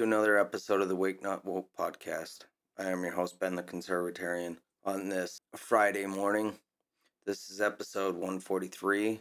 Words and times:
to 0.00 0.04
another 0.04 0.38
episode 0.38 0.80
of 0.80 0.88
the 0.88 0.96
Wake 0.96 1.22
Not 1.22 1.44
Woke 1.44 1.68
podcast. 1.78 2.46
I 2.78 2.84
am 2.84 3.02
your 3.02 3.12
host, 3.12 3.38
Ben 3.38 3.54
the 3.54 3.62
Conservatarian, 3.62 4.56
on 4.82 5.10
this 5.10 5.42
Friday 5.54 6.06
morning. 6.06 6.54
This 7.26 7.50
is 7.50 7.60
episode 7.60 8.14
143, 8.14 9.20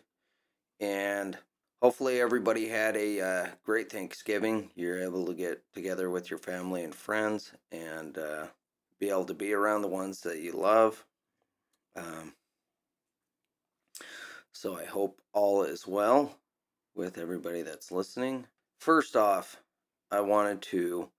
and 0.80 1.38
hopefully, 1.82 2.22
everybody 2.22 2.70
had 2.70 2.96
a 2.96 3.20
uh, 3.20 3.48
great 3.66 3.92
Thanksgiving. 3.92 4.72
You're 4.74 5.04
able 5.04 5.26
to 5.26 5.34
get 5.34 5.62
together 5.74 6.10
with 6.10 6.30
your 6.30 6.40
family 6.40 6.86
and 6.86 6.96
friends 6.96 7.52
and 7.74 8.18
uh, 8.18 8.46
be 9.02 9.10
able 9.10 9.26
to 9.26 9.34
be 9.34 9.52
around 9.52 9.82
the 9.82 9.90
ones 9.90 10.22
that 10.22 10.40
you 10.40 10.54
love. 10.54 11.04
Um, 11.98 12.36
so, 14.54 14.78
I 14.78 14.86
hope 14.86 15.20
all 15.34 15.64
is 15.64 15.86
well 15.86 16.38
with 16.96 17.18
everybody 17.18 17.64
that's 17.64 17.92
listening. 17.92 18.48
First 18.80 19.18
off, 19.18 19.58
I 20.12 20.22
wanted 20.22 20.64
to 20.64 21.10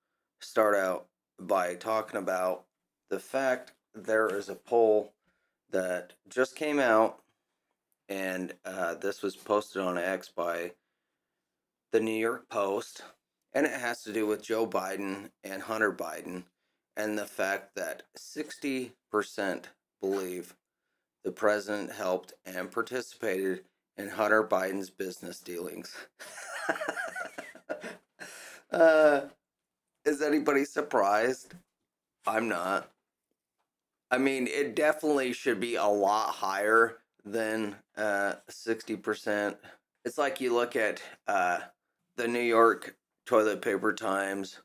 start 0.41 0.75
out 0.75 1.07
by 1.39 1.75
talking 1.75 2.19
about 2.19 2.65
the 3.09 3.21
fact 3.21 3.73
there 3.95 4.27
is 4.29 4.49
a 4.49 4.57
poll 4.57 5.13
that 5.71 6.15
just 6.29 6.57
came 6.57 6.81
out, 6.81 7.21
and 8.09 8.53
uh, 8.65 8.95
this 8.95 9.23
was 9.23 9.37
posted 9.37 9.83
on 9.83 9.97
X 9.97 10.29
by 10.29 10.73
the 11.93 12.01
New 12.01 12.19
York 12.19 12.49
Post, 12.49 13.03
and 13.53 13.65
it 13.65 13.81
has 13.81 14.03
to 14.03 14.13
do 14.13 14.27
with 14.27 14.43
Joe 14.43 14.67
Biden 14.67 15.31
and 15.45 15.63
Hunter 15.63 15.93
Biden, 15.93 16.45
and 16.97 17.17
the 17.17 17.27
fact 17.27 17.77
that 17.77 18.03
60% 18.19 18.91
believe 20.01 20.57
the 21.23 21.31
president 21.31 21.93
helped 21.93 22.33
and 22.45 22.73
participated 22.73 23.63
in 23.97 24.09
Hunter 24.09 24.43
Biden's 24.43 24.91
business 24.91 25.39
dealings. 25.39 25.95
uh, 28.73 29.23
is 30.05 30.23
anybody 30.23 30.65
surprised? 30.65 31.55
I'm 32.27 32.49
not. 32.49 32.91
I 34.11 34.19
mean, 34.19 34.47
it 34.49 34.75
definitely 34.75 35.33
should 35.33 35.61
be 35.61 35.77
a 35.77 35.87
lot 35.87 36.31
higher 36.31 36.99
than 37.25 37.77
uh, 37.97 38.35
60%. 38.51 39.57
It's 40.05 40.19
like 40.19 40.41
you 40.41 40.55
look 40.55 40.75
at 40.77 41.03
uh, 41.29 41.61
the 42.17 42.27
New 42.27 42.41
York 42.41 42.97
Toilet 43.27 43.63
Paper 43.63 43.93
Times 43.93 44.59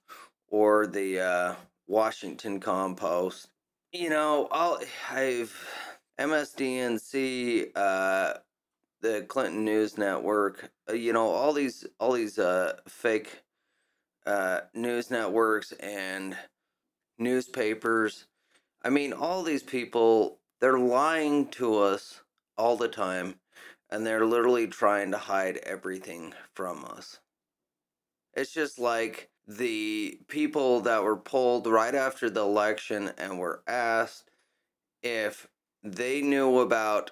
or 0.48 0.88
the 0.88 1.20
uh, 1.20 1.56
Washington 1.88 2.60
Compost. 2.60 3.50
You 3.92 4.10
know, 4.10 4.48
I'll, 4.52 4.80
I've 5.12 5.54
MSDNC, 6.20 7.72
uh, 7.76 8.34
the 9.02 9.22
Clinton 9.28 9.64
News 9.66 9.98
Network, 9.98 10.72
uh, 10.90 10.94
you 10.94 11.14
know, 11.14 11.28
all 11.30 11.54
these 11.54 11.86
all 12.00 12.14
these 12.14 12.40
uh, 12.40 12.74
fake 12.88 13.44
uh, 14.26 14.62
news 14.74 15.12
networks 15.12 15.72
and 15.74 16.36
newspapers. 17.18 18.28
I 18.84 18.90
mean, 18.90 19.14
all 19.14 19.44
these 19.44 19.64
people, 19.64 20.40
they're 20.60 20.80
lying 20.80 21.48
to 21.50 21.80
us 21.80 22.22
all 22.58 22.78
the 22.78 22.88
time, 22.88 23.36
and 23.90 24.06
they're 24.06 24.26
literally 24.26 24.68
trying 24.68 25.12
to 25.12 25.18
hide 25.18 25.58
everything 25.58 26.34
from 26.54 26.86
us. 26.86 27.20
It's 28.34 28.52
just 28.52 28.80
like 28.80 29.30
the 29.48 30.20
people 30.28 30.82
that 30.82 31.04
were 31.04 31.18
polled 31.18 31.68
right 31.68 31.96
after 31.96 32.30
the 32.30 32.42
election 32.42 33.12
and 33.18 33.40
were 33.40 33.62
asked 33.68 34.30
if 35.04 35.48
they 35.84 36.22
knew 36.22 36.60
about 36.60 37.12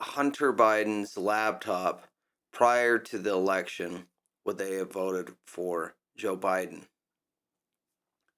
Hunter 0.00 0.52
Biden's 0.52 1.16
laptop 1.16 2.08
prior 2.52 2.98
to 2.98 3.18
the 3.18 3.30
election, 3.32 4.06
would 4.44 4.58
they 4.58 4.74
have 4.74 4.92
voted 4.92 5.34
for 5.46 5.94
Joe 6.16 6.36
Biden? 6.36 6.82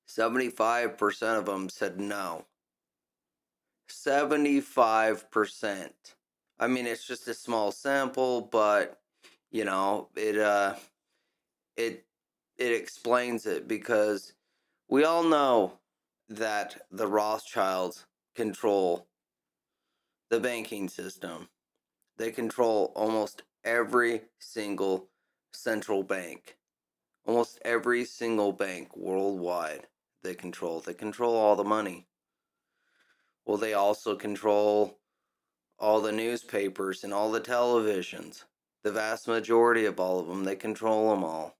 75% 0.08 1.38
of 1.38 1.46
them 1.46 1.68
said 1.68 2.00
no. 2.00 2.46
75%. 3.90 5.90
I 6.58 6.66
mean, 6.66 6.86
it's 6.86 7.06
just 7.06 7.28
a 7.28 7.34
small 7.34 7.72
sample, 7.72 8.42
but 8.42 9.00
you 9.50 9.64
know, 9.64 10.08
it 10.16 10.38
uh 10.38 10.74
it 11.76 12.04
it 12.56 12.72
explains 12.72 13.46
it 13.46 13.66
because 13.66 14.34
we 14.88 15.04
all 15.04 15.24
know 15.24 15.78
that 16.28 16.82
the 16.90 17.06
Rothschilds 17.06 18.06
control 18.34 19.06
the 20.30 20.40
banking 20.40 20.88
system. 20.88 21.48
They 22.16 22.30
control 22.30 22.92
almost 22.94 23.42
every 23.64 24.22
single 24.38 25.08
central 25.52 26.02
bank. 26.02 26.56
Almost 27.26 27.58
every 27.64 28.04
single 28.04 28.52
bank 28.52 28.96
worldwide 28.96 29.86
they 30.22 30.34
control. 30.34 30.80
They 30.80 30.94
control 30.94 31.34
all 31.36 31.56
the 31.56 31.64
money. 31.64 32.06
Well, 33.46 33.56
they 33.56 33.74
also 33.74 34.14
control 34.14 34.98
all 35.78 36.00
the 36.00 36.12
newspapers 36.12 37.04
and 37.04 37.12
all 37.12 37.30
the 37.30 37.40
televisions. 37.40 38.44
The 38.82 38.92
vast 38.92 39.26
majority 39.26 39.86
of 39.86 39.98
all 39.98 40.20
of 40.20 40.28
them, 40.28 40.44
they 40.44 40.56
control 40.56 41.10
them 41.10 41.24
all. 41.24 41.56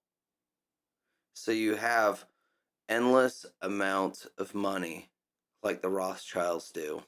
So 1.34 1.52
you 1.52 1.76
have 1.76 2.26
endless 2.88 3.46
amounts 3.60 4.26
of 4.38 4.54
money 4.54 5.10
like 5.62 5.81
the 5.81 5.88
Rothschilds 5.88 6.70
do. 6.70 7.02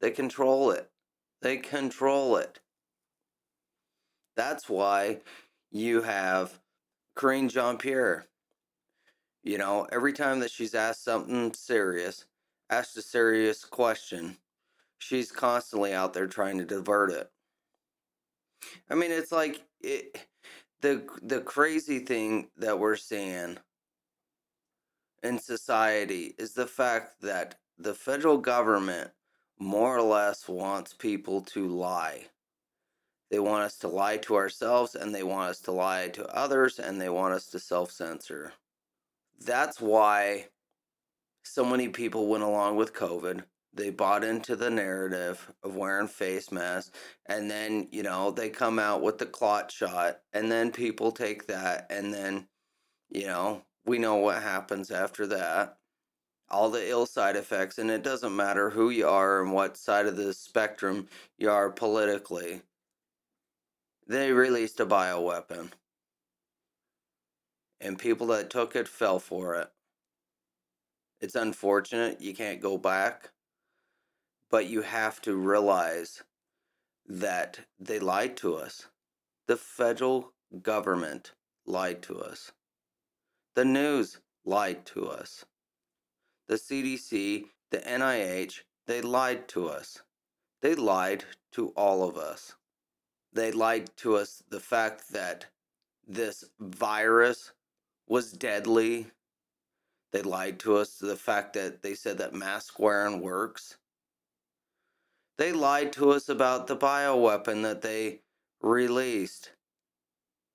They 0.00 0.10
control 0.10 0.70
it. 0.70 0.90
They 1.42 1.56
control 1.56 2.36
it. 2.36 2.60
That's 4.36 4.68
why 4.68 5.20
you 5.78 6.02
have 6.02 6.58
Karine 7.16 7.48
Jean 7.48 7.78
Pierre. 7.78 8.26
You 9.42 9.58
know, 9.58 9.86
every 9.92 10.12
time 10.12 10.40
that 10.40 10.50
she's 10.50 10.74
asked 10.74 11.04
something 11.04 11.52
serious, 11.54 12.24
asked 12.68 12.96
a 12.96 13.02
serious 13.02 13.64
question, 13.64 14.36
she's 14.98 15.30
constantly 15.30 15.92
out 15.94 16.12
there 16.12 16.26
trying 16.26 16.58
to 16.58 16.64
divert 16.64 17.12
it. 17.12 17.30
I 18.90 18.94
mean, 18.94 19.12
it's 19.12 19.32
like 19.32 19.62
it, 19.80 20.26
the 20.80 21.06
the 21.22 21.40
crazy 21.40 22.00
thing 22.00 22.48
that 22.56 22.78
we're 22.78 22.96
seeing 22.96 23.58
in 25.22 25.38
society 25.38 26.34
is 26.38 26.52
the 26.52 26.66
fact 26.66 27.20
that 27.22 27.56
the 27.78 27.94
federal 27.94 28.38
government 28.38 29.10
more 29.58 29.96
or 29.96 30.02
less 30.02 30.48
wants 30.48 30.92
people 30.92 31.40
to 31.42 31.66
lie. 31.66 32.26
They 33.30 33.38
want 33.38 33.64
us 33.64 33.76
to 33.78 33.88
lie 33.88 34.18
to 34.18 34.36
ourselves 34.36 34.94
and 34.94 35.14
they 35.14 35.22
want 35.22 35.50
us 35.50 35.60
to 35.62 35.72
lie 35.72 36.08
to 36.08 36.26
others 36.26 36.78
and 36.78 37.00
they 37.00 37.08
want 37.08 37.34
us 37.34 37.46
to 37.46 37.58
self 37.58 37.90
censor. 37.90 38.52
That's 39.40 39.80
why 39.80 40.46
so 41.42 41.64
many 41.64 41.88
people 41.88 42.28
went 42.28 42.44
along 42.44 42.76
with 42.76 42.94
COVID. 42.94 43.44
They 43.74 43.90
bought 43.90 44.24
into 44.24 44.56
the 44.56 44.70
narrative 44.70 45.52
of 45.62 45.76
wearing 45.76 46.08
face 46.08 46.50
masks, 46.50 46.92
and 47.26 47.50
then, 47.50 47.88
you 47.92 48.02
know, 48.02 48.30
they 48.30 48.48
come 48.48 48.78
out 48.78 49.02
with 49.02 49.18
the 49.18 49.26
clot 49.26 49.70
shot, 49.70 50.20
and 50.32 50.50
then 50.50 50.72
people 50.72 51.12
take 51.12 51.46
that, 51.48 51.86
and 51.90 52.14
then, 52.14 52.48
you 53.10 53.26
know, 53.26 53.62
we 53.84 53.98
know 53.98 54.14
what 54.16 54.42
happens 54.42 54.90
after 54.90 55.26
that 55.26 55.76
all 56.48 56.70
the 56.70 56.88
ill 56.88 57.06
side 57.06 57.36
effects, 57.36 57.78
and 57.78 57.90
it 57.90 58.02
doesn't 58.02 58.34
matter 58.34 58.70
who 58.70 58.90
you 58.90 59.06
are 59.08 59.42
and 59.42 59.52
what 59.52 59.76
side 59.76 60.06
of 60.06 60.16
the 60.16 60.32
spectrum 60.32 61.08
you 61.38 61.50
are 61.50 61.70
politically. 61.70 62.62
They 64.06 64.32
released 64.32 64.80
a 64.80 64.86
bioweapon, 64.86 65.70
and 67.80 67.98
people 67.98 68.28
that 68.28 68.50
took 68.50 68.76
it 68.76 68.88
fell 68.88 69.18
for 69.18 69.54
it. 69.56 69.70
It's 71.20 71.34
unfortunate 71.34 72.20
you 72.20 72.34
can't 72.34 72.60
go 72.60 72.78
back, 72.78 73.30
but 74.50 74.66
you 74.66 74.82
have 74.82 75.20
to 75.22 75.34
realize 75.34 76.22
that 77.06 77.60
they 77.78 77.98
lied 77.98 78.36
to 78.38 78.54
us. 78.56 78.86
The 79.46 79.56
federal 79.56 80.32
government 80.62 81.32
lied 81.66 82.02
to 82.02 82.20
us. 82.20 82.52
The 83.54 83.64
news 83.64 84.18
lied 84.44 84.84
to 84.86 85.08
us 85.08 85.44
the 86.48 86.54
CDC, 86.54 87.44
the 87.70 87.78
NIH, 87.78 88.60
they 88.86 89.00
lied 89.00 89.48
to 89.48 89.68
us. 89.68 90.02
They 90.62 90.74
lied 90.74 91.24
to 91.52 91.70
all 91.70 92.08
of 92.08 92.16
us. 92.16 92.54
They 93.36 93.52
lied 93.52 93.94
to 93.98 94.16
us 94.16 94.42
the 94.48 94.60
fact 94.60 95.12
that 95.12 95.44
this 96.08 96.42
virus 96.58 97.52
was 98.08 98.32
deadly. 98.32 99.08
They 100.10 100.22
lied 100.22 100.58
to 100.60 100.76
us 100.76 100.96
the 100.96 101.16
fact 101.16 101.52
that 101.52 101.82
they 101.82 101.94
said 101.94 102.16
that 102.16 102.32
mask 102.32 102.78
wearing 102.78 103.20
works. 103.20 103.76
They 105.36 105.52
lied 105.52 105.92
to 105.92 106.12
us 106.12 106.30
about 106.30 106.66
the 106.66 106.78
bioweapon 106.78 107.62
that 107.62 107.82
they 107.82 108.22
released 108.62 109.50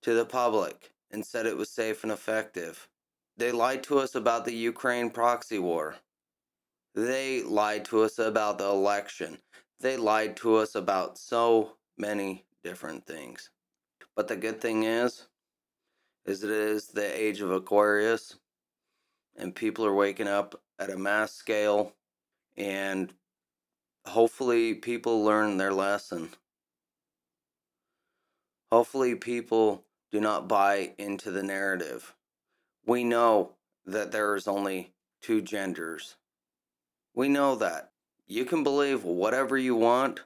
to 0.01 0.15
the 0.15 0.25
public 0.25 0.91
and 1.11 1.23
said 1.23 1.45
it 1.45 1.57
was 1.57 1.69
safe 1.69 2.01
and 2.01 2.11
effective. 2.11 2.89
They 3.37 3.51
lied 3.51 3.83
to 3.83 3.99
us 3.99 4.15
about 4.15 4.43
the 4.43 4.55
Ukraine 4.55 5.11
proxy 5.11 5.59
war. 5.59 5.97
They 6.95 7.43
lied 7.43 7.85
to 7.85 8.01
us 8.01 8.17
about 8.17 8.57
the 8.57 8.65
election. 8.65 9.37
They 9.79 9.97
lied 9.97 10.35
to 10.37 10.55
us 10.55 10.73
about 10.73 11.19
so 11.19 11.77
many 11.95 12.45
different 12.63 13.05
things. 13.05 13.49
But 14.15 14.27
the 14.27 14.35
good 14.35 14.61
thing 14.61 14.83
is, 14.83 15.27
is 16.25 16.43
it 16.43 16.49
is 16.49 16.87
the 16.87 17.19
age 17.19 17.41
of 17.41 17.51
Aquarius, 17.51 18.37
and 19.35 19.55
people 19.55 19.85
are 19.85 19.93
waking 19.93 20.27
up 20.27 20.61
at 20.79 20.89
a 20.91 20.97
mass 20.97 21.33
scale, 21.33 21.93
and 22.57 23.13
hopefully, 24.05 24.73
people 24.73 25.23
learn 25.23 25.57
their 25.57 25.73
lesson. 25.73 26.29
Hopefully, 28.71 29.15
people 29.15 29.85
do 30.11 30.19
not 30.19 30.47
buy 30.47 30.93
into 30.97 31.31
the 31.31 31.43
narrative. 31.43 32.15
We 32.85 33.03
know 33.03 33.53
that 33.85 34.11
there 34.11 34.35
is 34.35 34.47
only 34.47 34.93
two 35.21 35.41
genders. 35.41 36.17
We 37.13 37.29
know 37.29 37.55
that. 37.55 37.91
You 38.27 38.45
can 38.45 38.63
believe 38.63 39.03
whatever 39.03 39.57
you 39.57 39.75
want, 39.75 40.21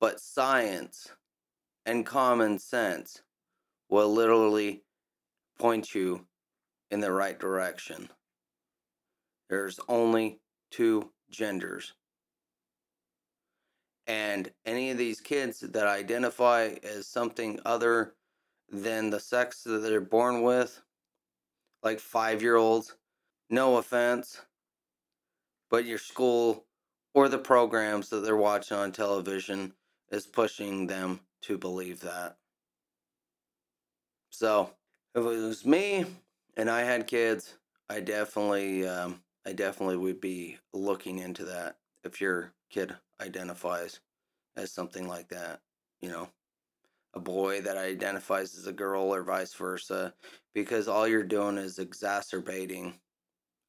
but 0.00 0.20
science 0.20 1.12
and 1.86 2.04
common 2.04 2.58
sense 2.58 3.22
will 3.88 4.12
literally 4.12 4.82
point 5.58 5.94
you 5.94 6.26
in 6.90 7.00
the 7.00 7.12
right 7.12 7.38
direction. 7.38 8.08
There's 9.48 9.80
only 9.88 10.40
two 10.70 11.10
genders. 11.30 11.94
And 14.06 14.50
any 14.64 14.90
of 14.90 14.98
these 14.98 15.20
kids 15.20 15.60
that 15.60 15.86
identify 15.86 16.74
as 16.82 17.06
something 17.06 17.60
other 17.66 18.14
than 18.70 19.10
the 19.10 19.20
sex 19.20 19.62
that 19.64 19.78
they're 19.78 20.00
born 20.00 20.42
with, 20.42 20.80
like 21.82 22.00
five 22.00 22.42
year 22.42 22.56
olds, 22.56 22.96
no 23.50 23.76
offense, 23.76 24.40
but 25.70 25.84
your 25.84 25.98
school 25.98 26.64
or 27.14 27.28
the 27.28 27.38
programs 27.38 28.08
that 28.10 28.20
they're 28.20 28.36
watching 28.36 28.76
on 28.76 28.92
television 28.92 29.72
is 30.10 30.26
pushing 30.26 30.86
them 30.86 31.20
to 31.42 31.58
believe 31.58 32.00
that. 32.00 32.38
So, 34.30 34.70
if 35.14 35.22
it 35.24 35.26
was 35.26 35.64
me 35.64 36.06
and 36.56 36.70
I 36.70 36.82
had 36.82 37.06
kids, 37.06 37.58
I 37.88 38.00
definitely, 38.00 38.86
um, 38.86 39.22
I 39.46 39.52
definitely 39.52 39.96
would 39.96 40.20
be 40.20 40.58
looking 40.72 41.18
into 41.18 41.44
that. 41.46 41.78
If 42.04 42.20
your 42.20 42.52
kid 42.70 42.96
identifies 43.20 44.00
as 44.56 44.72
something 44.72 45.08
like 45.08 45.28
that, 45.28 45.60
you 46.00 46.10
know, 46.10 46.30
a 47.14 47.20
boy 47.20 47.60
that 47.62 47.76
identifies 47.76 48.56
as 48.56 48.66
a 48.66 48.72
girl 48.72 49.14
or 49.14 49.22
vice 49.22 49.54
versa, 49.54 50.14
because 50.54 50.88
all 50.88 51.08
you're 51.08 51.24
doing 51.24 51.58
is 51.58 51.78
exacerbating 51.78 53.00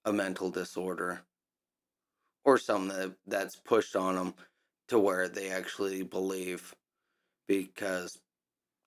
a 0.06 0.14
mental 0.14 0.52
disorder 0.52 1.22
or 2.44 2.58
something 2.58 2.98
that, 2.98 3.16
that's 3.28 3.56
pushed 3.56 3.96
on 3.96 4.16
them 4.16 4.34
to 4.90 5.00
where 5.00 5.28
they 5.28 5.50
actually 5.50 6.04
believe 6.04 6.74
because 7.48 8.20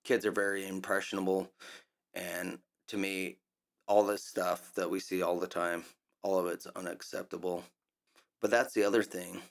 kids 0.03 0.25
are 0.25 0.31
very 0.31 0.67
impressionable 0.67 1.49
and 2.13 2.59
to 2.87 2.97
me 2.97 3.37
all 3.87 4.05
this 4.05 4.23
stuff 4.23 4.71
that 4.75 4.89
we 4.89 4.99
see 4.99 5.21
all 5.21 5.39
the 5.39 5.47
time 5.47 5.83
all 6.23 6.39
of 6.39 6.47
it's 6.47 6.67
unacceptable. 6.67 7.63
But 8.41 8.49
that's 8.49 8.73
the 8.73 8.83
other 8.83 9.03
thing 9.03 9.41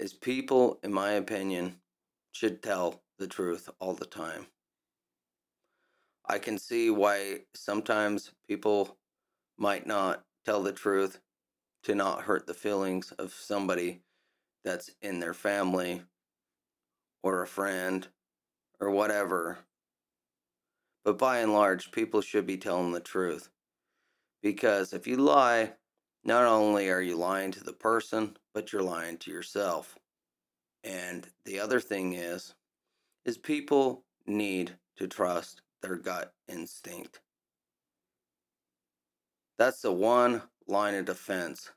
is 0.00 0.12
people 0.12 0.78
in 0.82 0.92
my 0.92 1.12
opinion 1.12 1.76
should 2.32 2.62
tell 2.62 3.02
the 3.18 3.26
truth 3.26 3.68
all 3.80 3.94
the 3.94 4.06
time. 4.06 4.46
I 6.26 6.38
can 6.38 6.58
see 6.58 6.90
why 6.90 7.40
sometimes 7.54 8.32
people 8.48 8.96
might 9.58 9.86
not 9.86 10.24
tell 10.44 10.62
the 10.62 10.72
truth 10.72 11.20
to 11.84 11.94
not 11.94 12.22
hurt 12.22 12.46
the 12.46 12.54
feelings 12.54 13.12
of 13.12 13.32
somebody 13.32 14.00
that's 14.64 14.90
in 15.02 15.20
their 15.20 15.34
family 15.34 16.02
or 17.22 17.42
a 17.42 17.46
friend 17.46 18.06
or 18.80 18.90
whatever. 18.90 19.58
But 21.04 21.18
by 21.18 21.38
and 21.38 21.52
large, 21.52 21.92
people 21.92 22.22
should 22.22 22.46
be 22.46 22.56
telling 22.56 22.92
the 22.92 23.00
truth. 23.00 23.50
Because 24.42 24.92
if 24.92 25.06
you 25.06 25.16
lie, 25.16 25.72
not 26.24 26.44
only 26.44 26.90
are 26.90 27.00
you 27.00 27.16
lying 27.16 27.50
to 27.52 27.64
the 27.64 27.72
person, 27.72 28.36
but 28.54 28.72
you're 28.72 28.82
lying 28.82 29.18
to 29.18 29.30
yourself. 29.30 29.98
And 30.82 31.26
the 31.44 31.60
other 31.60 31.80
thing 31.80 32.14
is, 32.14 32.54
is 33.24 33.38
people 33.38 34.04
need 34.26 34.76
to 34.96 35.06
trust 35.06 35.62
their 35.82 35.96
gut 35.96 36.32
instinct. 36.48 37.20
That's 39.58 39.82
the 39.82 39.92
one 39.92 40.42
line 40.66 40.94
of 40.94 41.04
defense 41.04 41.70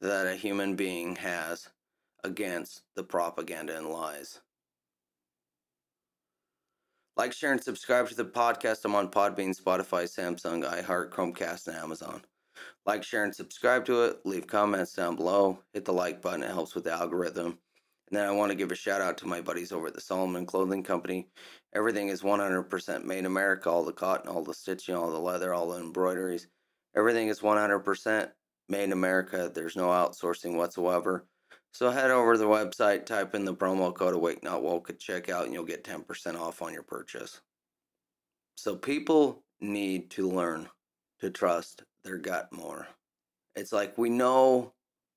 that 0.00 0.26
a 0.26 0.34
human 0.34 0.76
being 0.76 1.16
has 1.16 1.68
against 2.24 2.82
the 2.94 3.04
propaganda 3.04 3.76
and 3.76 3.88
lies. 3.88 4.40
Like, 7.16 7.32
share, 7.32 7.52
and 7.52 7.62
subscribe 7.62 8.08
to 8.08 8.14
the 8.14 8.24
podcast. 8.24 8.84
I'm 8.84 8.94
on 8.94 9.10
Podbean, 9.10 9.58
Spotify, 9.58 10.04
Samsung, 10.04 10.70
iHeart, 10.70 11.10
Chromecast, 11.10 11.66
and 11.66 11.76
Amazon. 11.76 12.22
Like, 12.84 13.02
share, 13.02 13.24
and 13.24 13.34
subscribe 13.34 13.86
to 13.86 14.02
it. 14.02 14.26
Leave 14.26 14.46
comments 14.46 14.92
down 14.92 15.16
below. 15.16 15.58
Hit 15.72 15.86
the 15.86 15.94
like 15.94 16.20
button, 16.20 16.42
it 16.42 16.50
helps 16.50 16.74
with 16.74 16.84
the 16.84 16.92
algorithm. 16.92 17.58
And 18.08 18.18
then 18.18 18.26
I 18.26 18.32
want 18.32 18.50
to 18.52 18.56
give 18.56 18.70
a 18.70 18.76
shout 18.76 19.00
out 19.00 19.18
to 19.18 19.26
my 19.26 19.40
buddies 19.40 19.72
over 19.72 19.88
at 19.88 19.94
the 19.94 20.00
Solomon 20.00 20.46
Clothing 20.46 20.82
Company. 20.82 21.26
Everything 21.74 22.08
is 22.08 22.22
100% 22.22 23.04
made 23.04 23.18
in 23.18 23.26
America 23.26 23.68
all 23.68 23.82
the 23.82 23.92
cotton, 23.92 24.30
all 24.30 24.44
the 24.44 24.54
stitching, 24.54 24.94
all 24.94 25.10
the 25.10 25.18
leather, 25.18 25.52
all 25.52 25.70
the 25.70 25.80
embroideries. 25.80 26.46
Everything 26.94 27.28
is 27.28 27.40
100% 27.40 28.30
made 28.68 28.84
in 28.84 28.92
America. 28.92 29.50
There's 29.52 29.74
no 29.74 29.88
outsourcing 29.88 30.56
whatsoever. 30.56 31.26
So 31.76 31.90
head 31.90 32.10
over 32.10 32.32
to 32.32 32.38
the 32.38 32.46
website, 32.46 33.04
type 33.04 33.34
in 33.34 33.44
the 33.44 33.54
promo 33.54 33.94
code 33.94 34.14
Awake 34.14 34.42
Not 34.42 34.62
Woke 34.62 34.88
at 34.88 34.98
checkout, 34.98 35.44
and 35.44 35.52
you'll 35.52 35.62
get 35.62 35.84
10% 35.84 36.40
off 36.40 36.62
on 36.62 36.72
your 36.72 36.82
purchase. 36.82 37.42
So 38.54 38.76
people 38.76 39.42
need 39.60 40.08
to 40.12 40.26
learn 40.26 40.70
to 41.20 41.28
trust 41.28 41.82
their 42.02 42.16
gut 42.16 42.50
more. 42.50 42.88
It's 43.56 43.74
like 43.74 43.98
we 43.98 44.08
know 44.08 44.72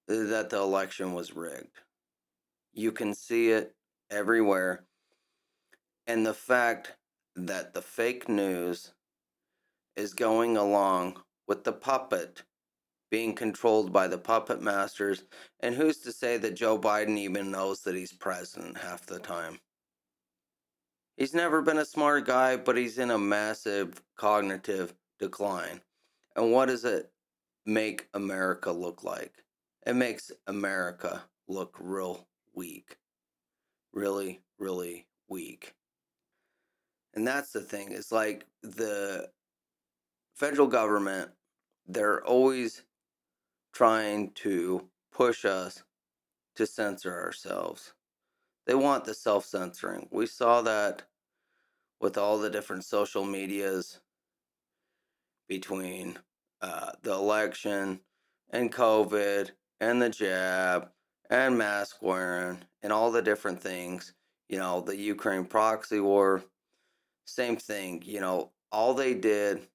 that 0.10 0.50
the 0.50 0.58
election 0.58 1.14
was 1.14 1.34
rigged. 1.34 1.80
You 2.74 2.92
can 2.92 3.14
see 3.14 3.52
it 3.52 3.74
everywhere. 4.12 4.84
And 6.08 6.26
the 6.26 6.34
fact 6.34 6.92
that 7.38 7.74
the 7.74 7.82
fake 7.82 8.28
news 8.28 8.92
is 9.96 10.14
going 10.14 10.58
along 10.58 11.22
with 11.48 11.64
the 11.64 11.72
puppet 11.72 12.44
being 13.10 13.34
controlled 13.34 13.92
by 13.92 14.08
the 14.08 14.18
puppet 14.18 14.62
masters, 14.62 15.24
and 15.62 15.76
who's 15.76 15.98
to 15.98 16.12
say 16.12 16.38
that 16.38 16.56
Joe 16.56 16.78
Biden 16.80 17.18
even 17.18 17.52
knows 17.52 17.82
that 17.82 17.96
he's 17.96 18.14
president 18.14 18.78
half 18.78 19.06
the 19.06 19.20
time? 19.20 19.60
He's 21.18 21.34
never 21.34 21.62
been 21.62 21.80
a 21.80 21.86
smart 21.86 22.26
guy, 22.26 22.56
but 22.56 22.78
he's 22.78 22.98
in 22.98 23.12
a 23.12 23.18
massive 23.18 24.02
cognitive 24.16 24.94
decline. 25.20 25.82
And 26.36 26.52
what 26.52 26.68
does 26.68 26.86
it 26.86 27.12
make 27.66 28.08
America 28.14 28.72
look 28.72 29.04
like? 29.04 29.34
It 29.86 29.96
makes 29.96 30.32
America 30.48 31.24
look 31.48 31.76
real 31.80 32.28
weak. 32.56 32.98
Really, 33.92 34.40
really 34.60 35.08
weak. 35.28 35.74
And 37.16 37.28
that's 37.28 37.52
the 37.52 37.62
thing. 37.62 37.92
It's 37.92 38.12
like 38.12 38.46
the 38.62 39.30
federal 40.36 40.68
government, 40.68 41.32
they're 41.88 42.24
always 42.24 42.84
trying 43.74 44.32
to 44.32 44.90
push 45.12 45.46
us 45.46 45.84
to 46.56 46.66
censor 46.66 47.14
ourselves. 47.14 47.94
They 48.66 48.76
want 48.76 49.06
the 49.06 49.14
self 49.14 49.46
censoring. 49.46 50.08
We 50.12 50.26
saw 50.28 50.62
that 50.62 51.04
with 52.00 52.18
all 52.18 52.38
the 52.38 52.50
different 52.50 52.84
social 52.84 53.26
medias 53.26 54.00
between 55.48 56.20
uh, 56.62 56.92
the 57.02 57.14
election 57.14 58.00
and 58.52 58.72
COVID 58.72 59.52
and 59.80 60.02
the 60.02 60.10
jab 60.10 60.90
and 61.30 61.58
mask 61.58 62.02
wearing 62.02 62.60
and 62.82 62.94
all 62.94 63.12
the 63.12 63.22
different 63.22 63.62
things. 63.62 64.14
You 64.48 64.58
know, 64.58 64.82
the 64.82 64.96
Ukraine 64.96 65.46
proxy 65.46 66.00
war, 66.00 66.44
same 67.26 67.58
thing. 67.58 68.02
You 68.06 68.22
know, 68.22 68.52
all 68.72 68.94
they 68.94 69.14
did 69.14 69.68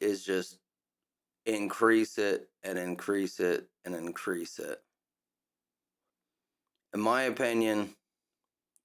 is 0.00 0.24
just 0.24 0.58
increase 1.46 2.18
it 2.18 2.48
and 2.62 2.78
increase 2.78 3.40
it 3.40 3.68
and 3.84 3.94
increase 3.94 4.58
it. 4.58 4.80
In 6.92 7.00
my 7.00 7.22
opinion, 7.22 7.94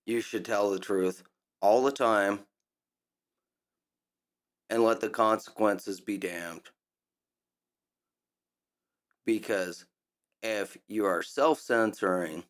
you 0.06 0.22
should 0.22 0.46
tell 0.46 0.70
the 0.70 0.80
truth 0.80 1.24
all 1.62 1.84
the 1.84 1.92
time 1.92 2.40
and 4.70 4.84
let 4.84 5.02
the 5.02 5.10
consequences 5.10 6.00
be 6.00 6.18
damned. 6.18 6.70
Because 9.26 9.86
if 10.42 10.78
you 10.88 11.06
are 11.06 11.22
self 11.22 11.60
censoring 11.60 12.44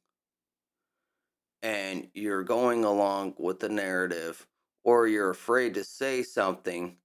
and 1.61 2.07
you're 2.13 2.43
going 2.43 2.83
along 2.83 3.35
with 3.37 3.59
the 3.59 3.69
narrative, 3.69 4.47
or 4.83 5.07
you're 5.07 5.29
afraid 5.29 5.75
to 5.75 5.83
say 5.83 6.23
something 6.23 6.97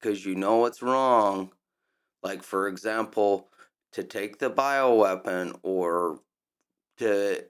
because 0.00 0.24
you 0.24 0.34
know 0.34 0.64
it's 0.64 0.82
wrong, 0.82 1.50
like, 2.22 2.42
for 2.42 2.68
example, 2.68 3.48
to 3.92 4.04
take 4.04 4.38
the 4.38 4.50
bioweapon 4.50 5.58
or 5.62 6.20
to 6.98 7.44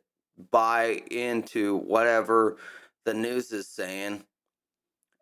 buy 0.50 1.02
into 1.10 1.76
whatever 1.78 2.56
the 3.04 3.14
news 3.14 3.52
is 3.52 3.68
saying 3.68 4.24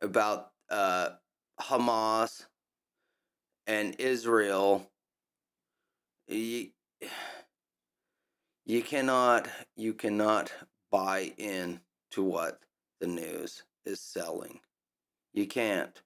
about 0.03 0.53
uh, 0.71 1.11
Hamas 1.61 2.47
and 3.67 3.97
Israel, 3.99 4.91
you, 6.29 6.69
you 8.67 8.83
cannot 8.83 9.49
you 9.77 9.95
cannot 9.95 10.53
buy 10.91 11.33
in 11.39 11.81
to 12.11 12.23
what 12.23 12.61
the 13.01 13.07
news 13.07 13.63
is 13.87 14.01
selling. 14.01 14.61
You 15.33 15.47
can't. 15.47 16.01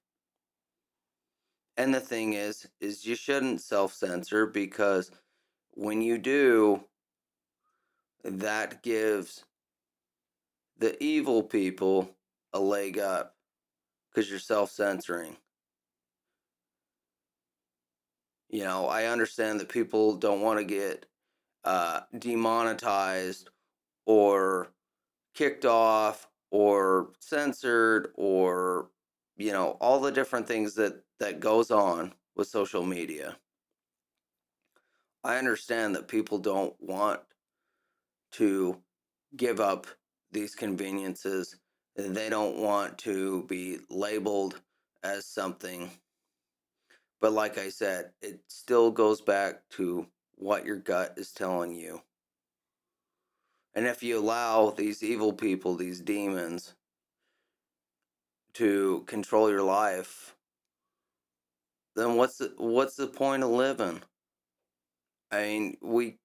And 1.77 1.93
the 1.93 1.99
thing 1.99 2.33
is 2.33 2.67
is 2.79 3.05
you 3.05 3.15
shouldn't 3.15 3.61
self-censor 3.61 4.47
because 4.47 5.11
when 5.71 6.01
you 6.01 6.17
do 6.17 6.83
that 8.23 8.83
gives 8.83 9.43
the 10.77 11.01
evil 11.03 11.43
people 11.43 12.09
a 12.53 12.59
leg 12.59 12.99
up 12.99 13.35
because 14.09 14.29
you're 14.29 14.39
self-censoring. 14.39 15.35
You 18.49 18.63
know, 18.65 18.87
I 18.87 19.05
understand 19.05 19.59
that 19.59 19.69
people 19.69 20.15
don't 20.15 20.41
want 20.41 20.59
to 20.59 20.65
get 20.65 21.07
uh, 21.63 22.01
demonetized 22.17 23.49
or 24.05 24.67
kicked 25.33 25.65
off 25.65 26.27
or 26.51 27.09
censored 27.19 28.11
or 28.15 28.89
you 29.37 29.51
know 29.51 29.77
all 29.81 29.99
the 29.99 30.11
different 30.11 30.47
things 30.47 30.75
that 30.75 31.01
that 31.23 31.39
goes 31.39 31.71
on 31.71 32.13
with 32.35 32.49
social 32.49 32.83
media. 32.83 33.37
I 35.23 35.37
understand 35.37 35.95
that 35.95 36.09
people 36.09 36.37
don't 36.37 36.75
want 36.81 37.21
to 38.31 38.77
give 39.37 39.61
up 39.61 39.87
these 40.33 40.53
conveniences. 40.53 41.55
They 41.95 42.27
don't 42.27 42.57
want 42.57 42.97
to 42.99 43.43
be 43.43 43.77
labeled 43.89 44.59
as 45.01 45.25
something. 45.25 45.89
But 47.21 47.31
like 47.31 47.57
i 47.57 47.69
said 47.69 48.11
it 48.21 48.41
still 48.49 48.91
goes 48.91 49.21
back 49.21 49.61
to 49.77 50.05
what 50.35 50.65
your 50.65 50.75
gut 50.75 51.13
is 51.15 51.31
telling 51.31 51.73
you. 51.73 52.01
And 53.73 53.87
if 53.87 54.03
you 54.03 54.19
allow 54.19 54.71
these 54.71 55.01
evil 55.01 55.31
people, 55.31 55.75
these 55.75 56.01
demons, 56.01 56.73
to 58.55 59.03
control 59.07 59.49
your 59.49 59.63
life, 59.63 60.32
then 61.95 62.15
what's 62.15 62.37
the, 62.37 62.53
what's 62.57 62.95
the 62.95 63.07
point 63.07 63.43
of 63.43 63.49
living? 63.49 64.01
I 65.31 65.43
mean, 65.43 65.77
we 65.81 66.17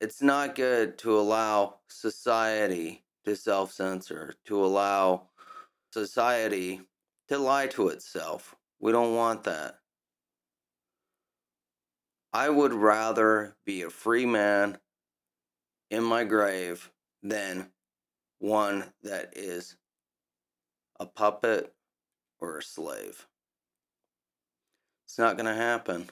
it's 0.00 0.22
not 0.22 0.54
good 0.54 0.96
to 0.98 1.18
allow 1.18 1.80
society 1.88 3.04
to 3.24 3.34
self-censor, 3.34 4.34
to 4.44 4.64
allow 4.64 5.28
society 5.92 6.80
to 7.28 7.38
lie 7.38 7.66
to 7.68 7.88
itself. 7.88 8.54
We 8.80 8.92
don't 8.92 9.16
want 9.16 9.44
that. 9.44 9.80
I 12.32 12.48
would 12.48 12.72
rather 12.72 13.56
be 13.64 13.82
a 13.82 13.90
free 13.90 14.26
man 14.26 14.78
in 15.90 16.04
my 16.04 16.24
grave 16.24 16.90
than 17.22 17.70
one 18.38 18.92
that 19.02 19.32
is 19.36 19.76
a 21.00 21.06
puppet 21.06 21.74
or 22.38 22.58
a 22.58 22.62
slave. 22.62 23.26
It's 25.08 25.16
not 25.18 25.38
going 25.38 25.46
to 25.46 25.54
happen. 25.54 26.10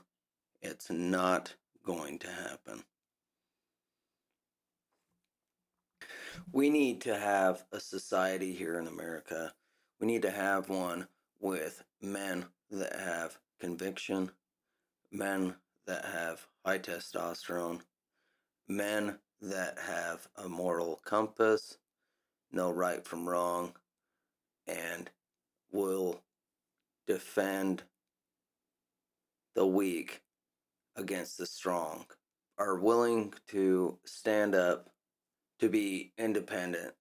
It's 0.62 0.88
not 0.90 1.54
going 1.84 2.18
to 2.20 2.28
happen. 2.28 2.82
We 6.50 6.70
need 6.70 7.02
to 7.02 7.18
have 7.18 7.64
a 7.72 7.78
society 7.78 8.54
here 8.54 8.78
in 8.78 8.86
America. 8.86 9.52
We 10.00 10.06
need 10.06 10.22
to 10.22 10.30
have 10.30 10.70
one 10.70 11.08
with 11.40 11.84
men 12.00 12.46
that 12.70 12.98
have 12.98 13.36
conviction, 13.60 14.30
men 15.12 15.56
that 15.86 16.06
have 16.06 16.46
high 16.64 16.78
testosterone, 16.78 17.82
men 18.66 19.18
that 19.42 19.78
have 19.78 20.26
a 20.42 20.48
moral 20.48 21.02
compass, 21.04 21.76
know 22.50 22.70
right 22.70 23.04
from 23.04 23.28
wrong, 23.28 23.74
and 24.66 25.10
will 25.70 26.22
defend 27.06 27.82
the 29.56 29.66
weak 29.66 30.20
against 30.96 31.38
the 31.38 31.46
strong, 31.46 32.04
are 32.58 32.76
willing 32.78 33.32
to 33.48 33.98
stand 34.04 34.54
up, 34.54 34.90
to 35.58 35.68
be 35.68 36.12
independent, 36.18 36.92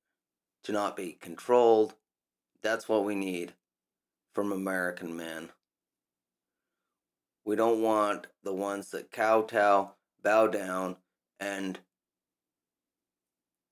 to 0.63 0.71
not 0.71 0.95
be 0.95 1.17
controlled. 1.21 1.93
That's 2.63 2.89
what 2.89 3.03
we 3.03 3.13
need 3.13 3.53
from 4.33 4.51
American 4.51 5.15
men. 5.15 5.49
We 7.45 7.57
don't 7.57 7.81
want 7.81 8.27
the 8.43 8.53
ones 8.53 8.89
that 8.91 9.11
kowtow, 9.11 9.91
bow 10.23 10.47
down, 10.47 10.95
and 11.39 11.77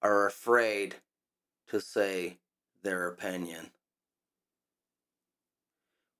are 0.02 0.28
afraid 0.28 0.96
to 1.70 1.80
say 1.80 2.38
their 2.84 3.08
opinion. 3.08 3.72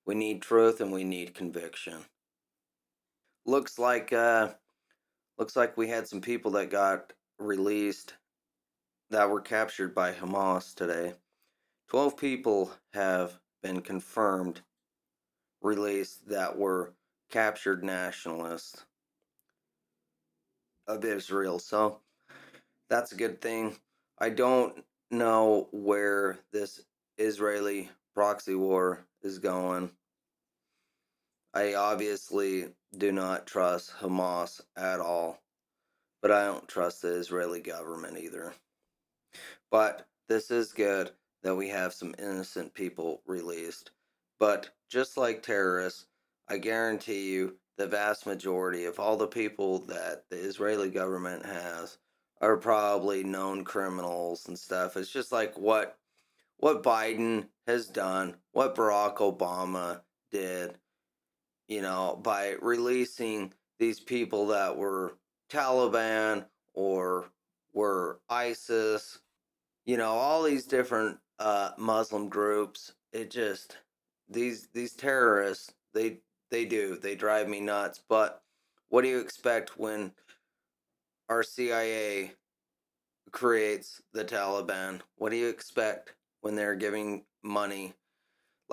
We 0.06 0.16
need 0.16 0.42
truth 0.42 0.80
and 0.80 0.92
we 0.94 1.04
need 1.04 1.36
conviction. 1.36 2.06
Looks 3.46 3.80
like 3.80 4.14
uh 4.14 4.54
looks 5.38 5.56
like 5.56 5.78
we 5.78 5.88
had 5.90 6.08
some 6.08 6.22
people 6.22 6.52
that 6.52 6.70
got 6.70 7.14
released 7.40 8.16
that 9.10 9.30
were 9.30 9.42
captured 9.42 9.94
by 9.94 10.14
Hamas 10.14 10.74
today. 10.74 11.14
12 11.90 12.18
people 12.18 12.72
have 12.94 13.40
been 13.62 13.82
confirmed 13.82 14.62
released 15.62 16.28
that 16.30 16.58
were 16.58 16.94
captured 17.30 17.84
nationalists 17.84 18.86
of 20.88 21.06
Israel. 21.06 21.60
So 21.60 22.00
that's 22.90 23.12
a 23.12 23.18
good 23.18 23.42
thing. 23.42 23.78
I 24.20 24.30
don't 24.30 24.84
know 25.12 25.68
where 25.72 26.40
this 26.52 26.84
Israeli 27.18 27.90
proxy 28.14 28.56
war 28.56 29.06
is 29.22 29.40
going. 29.40 29.92
I 31.54 31.76
obviously 31.76 32.70
do 32.98 33.12
not 33.12 33.48
trust 33.48 33.94
Hamas 34.02 34.62
at 34.78 35.00
all, 35.02 35.40
but 36.22 36.32
I 36.32 36.46
don't 36.46 36.68
trust 36.68 37.02
the 37.04 37.10
Israeli 37.16 37.62
government 37.62 38.18
either. 38.20 38.54
But 39.72 40.08
this 40.30 40.52
is 40.52 40.74
good 40.74 41.12
that 41.44 41.56
we 41.56 41.70
have 41.70 41.94
some 41.94 42.16
innocent 42.20 42.74
people 42.74 43.22
released. 43.28 43.92
But 44.40 44.72
just 44.90 45.18
like 45.18 45.44
terrorists, 45.44 46.08
I 46.48 46.58
guarantee 46.60 47.32
you 47.34 47.58
the 47.78 47.88
vast 47.88 48.26
majority 48.26 48.86
of 48.86 49.00
all 49.00 49.18
the 49.18 49.28
people 49.28 49.80
that 49.82 50.26
the 50.30 50.38
Israeli 50.38 50.90
government 50.90 51.46
has 51.46 51.98
are 52.42 52.58
probably 52.58 53.24
known 53.24 53.64
criminals 53.66 54.48
and 54.48 54.58
stuff. 54.60 54.98
It's 54.98 55.12
just 55.12 55.32
like 55.32 55.58
what 55.58 55.98
what 56.60 56.84
Biden 56.84 57.50
has 57.68 57.88
done, 57.88 58.38
what 58.54 58.76
Barack 58.76 59.18
Obama 59.18 60.02
did, 60.32 60.80
you 61.74 61.82
know, 61.82 62.20
by 62.22 62.56
releasing 62.62 63.52
these 63.80 64.00
people 64.00 64.48
that 64.48 64.78
were 64.78 65.18
Taliban 65.52 66.46
or 66.74 67.26
were 67.74 68.20
ISIS, 68.30 69.20
you 69.86 69.98
know, 69.98 70.12
all 70.12 70.44
these 70.44 70.66
different 70.66 71.18
uh, 71.40 71.72
Muslim 71.78 72.30
groups. 72.30 72.94
It 73.12 73.32
just 73.32 73.78
these 74.30 74.68
these 74.74 74.94
terrorists 74.94 75.74
they 75.94 76.20
they 76.52 76.66
do 76.66 76.98
they 76.98 77.16
drive 77.16 77.50
me 77.50 77.60
nuts. 77.60 78.02
But 78.08 78.42
what 78.90 79.02
do 79.02 79.08
you 79.08 79.20
expect 79.20 79.78
when 79.78 80.12
our 81.30 81.44
CIA 81.44 82.34
creates 83.32 84.02
the 84.14 84.24
Taliban. 84.24 85.02
What 85.18 85.32
do 85.32 85.36
you 85.36 85.50
expect 85.50 86.14
when 86.42 86.56
they're 86.56 86.76
giving 86.76 87.24
money? 87.42 87.94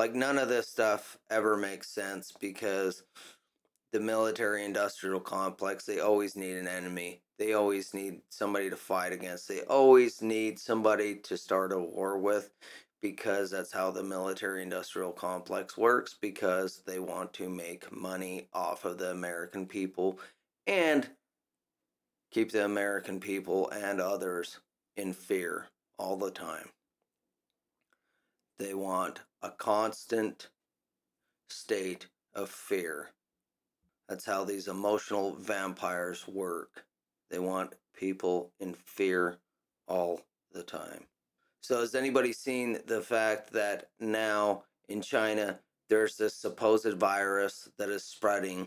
Like, 0.01 0.15
none 0.15 0.39
of 0.39 0.49
this 0.49 0.67
stuff 0.67 1.19
ever 1.29 1.59
makes 1.59 1.91
sense 1.91 2.33
because 2.41 3.03
the 3.93 4.01
military 4.01 4.65
industrial 4.65 5.21
complex, 5.21 5.85
they 5.85 6.01
always 6.01 6.37
need 6.37 6.57
an 6.57 6.67
enemy. 6.67 7.21
They 7.39 7.53
always 7.53 7.93
need 7.93 8.23
somebody 8.31 8.71
to 8.71 8.77
fight 8.77 9.13
against. 9.13 9.47
They 9.47 9.61
always 9.65 10.23
need 10.23 10.59
somebody 10.59 11.17
to 11.17 11.37
start 11.37 11.75
a 11.75 11.79
war 11.79 12.17
with 12.17 12.49
because 13.03 13.51
that's 13.51 13.75
how 13.75 13.91
the 13.91 14.03
military 14.03 14.63
industrial 14.63 15.13
complex 15.13 15.77
works 15.77 16.17
because 16.19 16.83
they 16.87 16.99
want 16.99 17.35
to 17.35 17.51
make 17.51 17.93
money 17.93 18.49
off 18.55 18.87
of 18.87 18.97
the 18.97 19.11
American 19.11 19.67
people 19.67 20.19
and 20.67 21.11
keep 22.31 22.53
the 22.53 22.65
American 22.65 23.21
people 23.21 23.69
and 23.69 24.01
others 24.01 24.61
in 24.97 25.13
fear 25.13 25.67
all 25.99 26.17
the 26.17 26.31
time. 26.31 26.71
They 28.61 28.75
want 28.75 29.21
a 29.41 29.51
constant 29.51 30.51
state 31.49 32.09
of 32.35 32.51
fear. 32.51 33.09
That's 34.07 34.27
how 34.27 34.45
these 34.45 34.69
emotional 34.69 35.35
vampires 35.37 36.29
work. 36.29 36.85
They 37.31 37.39
want 37.39 37.73
people 37.95 38.53
in 38.61 38.75
fear 38.75 39.39
all 39.89 40.21
the 40.53 40.63
time. 40.63 41.07
So, 41.63 41.81
has 41.81 41.95
anybody 41.95 42.35
seen 42.35 42.81
the 42.87 43.01
fact 43.01 43.51
that 43.55 43.87
now 43.99 44.65
in 44.91 45.01
China, 45.01 45.59
there's 45.89 46.19
this 46.19 46.35
supposed 46.35 46.93
virus 46.99 47.67
that 47.79 47.89
is 47.89 48.05
spreading 48.05 48.67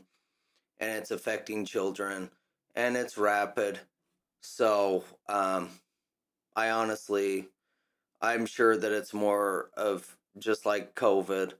and 0.80 0.90
it's 0.90 1.12
affecting 1.12 1.66
children 1.66 2.32
and 2.74 2.98
it's 2.98 3.16
rapid. 3.16 3.80
So, 4.42 5.04
um, 5.30 5.70
I 6.56 6.72
honestly, 6.72 7.50
I'm 8.24 8.46
sure 8.46 8.78
that 8.78 8.94
it's 8.94 9.14
more 9.14 9.70
of 9.76 10.16
just 10.40 10.66
like 10.66 10.96
COVID. 10.96 11.52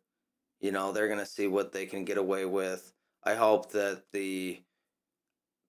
You 0.62 0.72
know, 0.72 0.94
they're 0.94 1.10
going 1.10 1.20
to 1.20 1.26
see 1.26 1.48
what 1.48 1.74
they 1.74 1.86
can 1.86 2.06
get 2.06 2.18
away 2.18 2.46
with. 2.46 2.94
I 3.22 3.36
hope 3.36 3.74
that 3.74 4.04
the 4.14 4.62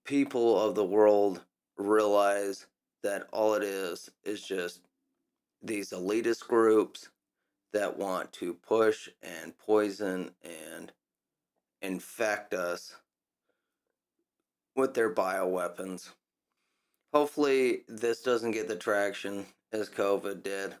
people 0.05 0.57
of 0.57 0.73
the 0.73 0.85
world 0.85 1.41
realize 1.77 2.67
that 3.03 3.27
all 3.33 3.55
it 3.55 3.63
is 3.63 4.09
is 4.23 4.41
just 4.41 4.87
these 5.61 5.89
elitist 5.89 6.47
groups 6.47 7.09
that 7.73 7.97
want 7.97 8.31
to 8.31 8.53
push 8.53 9.09
and 9.21 9.57
poison 9.57 10.31
and 10.45 10.93
infect 11.81 12.53
us 12.53 12.95
with 14.77 14.93
their 14.93 15.13
bioweapons. 15.13 16.11
Hopefully, 17.13 17.83
this 17.89 18.21
doesn't 18.21 18.51
get 18.51 18.69
the 18.69 18.77
traction 18.77 19.45
as 19.73 19.89
COVID 19.89 20.41
did. 20.41 20.75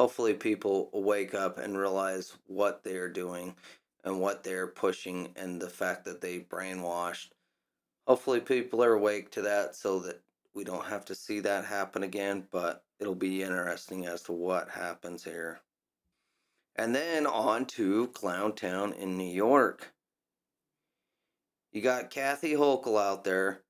Hopefully, 0.00 0.32
people 0.32 0.88
wake 0.94 1.34
up 1.34 1.58
and 1.58 1.76
realize 1.76 2.32
what 2.46 2.82
they're 2.82 3.10
doing 3.10 3.54
and 4.02 4.18
what 4.18 4.42
they're 4.42 4.66
pushing 4.66 5.28
and 5.36 5.60
the 5.60 5.68
fact 5.68 6.06
that 6.06 6.22
they 6.22 6.38
brainwashed. 6.40 7.32
Hopefully, 8.06 8.40
people 8.40 8.82
are 8.82 8.94
awake 8.94 9.30
to 9.30 9.42
that 9.42 9.76
so 9.76 9.98
that 9.98 10.22
we 10.54 10.64
don't 10.64 10.86
have 10.86 11.04
to 11.04 11.14
see 11.14 11.40
that 11.40 11.66
happen 11.66 12.02
again, 12.02 12.46
but 12.50 12.82
it'll 12.98 13.14
be 13.14 13.42
interesting 13.42 14.06
as 14.06 14.22
to 14.22 14.32
what 14.32 14.70
happens 14.70 15.22
here. 15.22 15.60
And 16.76 16.94
then 16.94 17.26
on 17.26 17.66
to 17.66 18.08
Clowntown 18.14 18.96
in 18.96 19.18
New 19.18 19.30
York. 19.30 19.92
You 21.72 21.82
got 21.82 22.08
Kathy 22.08 22.54
Hochul 22.54 22.98
out 22.98 23.24
there. 23.24 23.60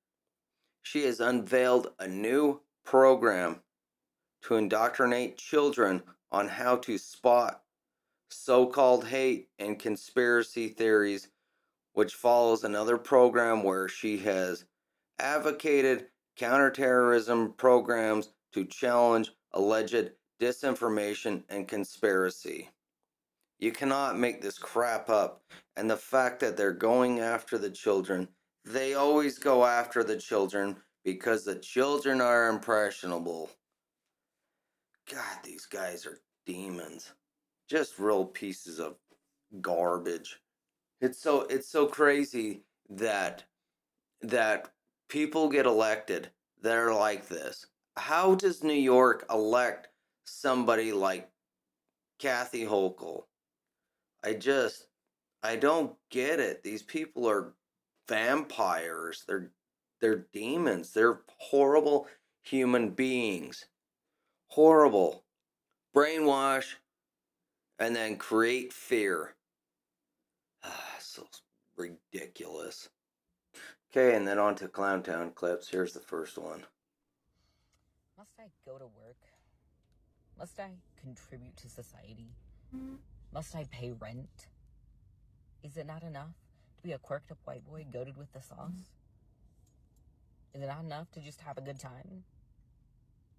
She 0.81 1.03
has 1.03 1.19
unveiled 1.19 1.91
a 1.99 2.07
new 2.07 2.61
program 2.85 3.59
to 4.43 4.55
indoctrinate 4.55 5.37
children 5.37 6.01
on 6.31 6.47
how 6.47 6.77
to 6.77 6.97
spot 6.97 7.61
so 8.33 8.65
called 8.65 9.07
hate 9.07 9.49
and 9.59 9.77
conspiracy 9.77 10.69
theories, 10.69 11.27
which 11.93 12.15
follows 12.15 12.63
another 12.63 12.97
program 12.97 13.63
where 13.63 13.87
she 13.87 14.17
has 14.19 14.65
advocated 15.19 16.07
counterterrorism 16.37 17.53
programs 17.53 18.29
to 18.53 18.65
challenge 18.65 19.31
alleged 19.53 20.11
disinformation 20.39 21.43
and 21.49 21.67
conspiracy. 21.67 22.69
You 23.59 23.71
cannot 23.71 24.17
make 24.17 24.41
this 24.41 24.57
crap 24.57 25.09
up. 25.09 25.43
And 25.75 25.89
the 25.89 25.97
fact 25.97 26.39
that 26.39 26.57
they're 26.57 26.71
going 26.71 27.19
after 27.19 27.57
the 27.57 27.69
children, 27.69 28.27
they 28.65 28.95
always 28.95 29.37
go 29.37 29.65
after 29.65 30.03
the 30.03 30.17
children 30.17 30.77
because 31.03 31.45
the 31.45 31.55
children 31.55 32.21
are 32.21 32.49
impressionable. 32.49 33.51
God, 35.09 35.37
these 35.43 35.65
guys 35.65 36.05
are 36.05 36.19
demons. 36.45 37.13
Just 37.69 37.99
real 37.99 38.25
pieces 38.25 38.79
of 38.79 38.95
garbage. 39.61 40.39
It's 40.99 41.19
so 41.21 41.41
it's 41.43 41.67
so 41.67 41.87
crazy 41.87 42.63
that 42.89 43.43
that 44.21 44.69
people 45.09 45.49
get 45.49 45.65
elected 45.65 46.29
that 46.61 46.77
are 46.77 46.93
like 46.93 47.27
this. 47.27 47.65
How 47.97 48.35
does 48.35 48.63
New 48.63 48.73
York 48.73 49.25
elect 49.29 49.89
somebody 50.25 50.91
like 50.93 51.29
Kathy 52.19 52.65
Hochul? 52.65 53.23
I 54.23 54.33
just 54.33 54.87
I 55.43 55.55
don't 55.55 55.95
get 56.11 56.39
it. 56.39 56.63
These 56.63 56.83
people 56.83 57.27
are 57.27 57.53
vampires. 58.07 59.23
They're 59.27 59.51
they're 59.99 60.27
demons. 60.33 60.93
They're 60.93 61.21
horrible 61.37 62.07
human 62.43 62.91
beings. 62.91 63.65
Horrible. 64.51 65.23
Brainwash 65.95 66.75
and 67.79 67.95
then 67.95 68.17
create 68.17 68.73
fear. 68.73 69.35
Ah, 70.63 70.97
so 70.99 71.25
ridiculous. 71.77 72.89
Okay, 73.89 74.13
and 74.13 74.27
then 74.27 74.37
on 74.37 74.55
to 74.55 74.67
Clowntown 74.67 75.33
clips. 75.33 75.69
Here's 75.69 75.93
the 75.93 76.01
first 76.01 76.37
one. 76.37 76.65
Must 78.17 78.31
I 78.39 78.43
go 78.65 78.77
to 78.77 78.85
work? 78.85 79.17
Must 80.37 80.59
I 80.59 80.71
contribute 81.01 81.55
to 81.57 81.69
society? 81.69 82.27
Must 83.33 83.55
I 83.55 83.63
pay 83.71 83.93
rent? 83.93 84.47
Is 85.63 85.77
it 85.77 85.87
not 85.87 86.03
enough 86.03 86.35
to 86.75 86.83
be 86.83 86.91
a 86.91 86.99
quirked 86.99 87.31
up 87.31 87.39
white 87.45 87.65
boy 87.65 87.85
goaded 87.91 88.17
with 88.17 88.33
the 88.33 88.41
sauce? 88.41 88.83
Is 90.53 90.61
it 90.61 90.67
not 90.67 90.83
enough 90.83 91.09
to 91.13 91.21
just 91.21 91.39
have 91.39 91.57
a 91.57 91.61
good 91.61 91.79
time? 91.79 92.25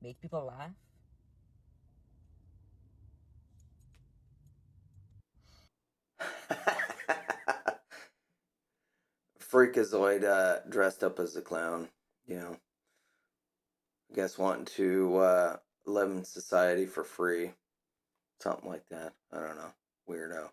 Make 0.02 0.20
people 0.20 0.44
laugh? 0.46 0.72
Freakazoid 9.52 10.24
uh, 10.24 10.60
dressed 10.70 11.04
up 11.04 11.20
as 11.20 11.36
a 11.36 11.42
clown, 11.42 11.88
you 12.26 12.36
know. 12.36 12.56
I 14.10 14.14
guess 14.14 14.38
wanting 14.38 14.64
to 14.76 15.16
uh, 15.18 15.56
live 15.86 16.10
in 16.10 16.24
society 16.24 16.86
for 16.86 17.04
free. 17.04 17.52
Something 18.40 18.68
like 18.68 18.88
that. 18.90 19.12
I 19.32 19.40
don't 19.40 19.56
know. 19.56 19.72
Weirdo. 20.08 20.48